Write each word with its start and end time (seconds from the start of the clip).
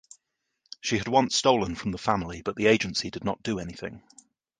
She 0.81 0.97
had 0.97 1.07
once 1.07 1.35
stolen 1.35 1.75
from 1.75 1.91
the 1.91 1.99
family 1.99 2.41
but 2.41 2.55
the 2.55 2.65
agency 2.65 3.11
did 3.11 3.23
not 3.23 3.43
do 3.43 3.59
anything. 3.59 4.01